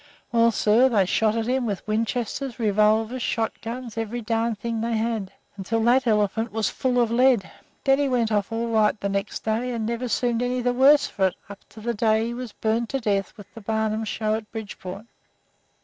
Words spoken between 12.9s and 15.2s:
death with the Barnum show at Bridgeport."